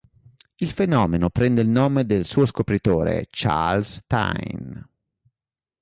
Il 0.55 0.71
fenomeno 0.71 1.29
prende 1.29 1.61
il 1.61 1.67
nome 1.69 2.07
dal 2.07 2.25
suo 2.25 2.47
scopritore, 2.47 3.27
Charles 3.29 3.97
Stein. 3.97 4.83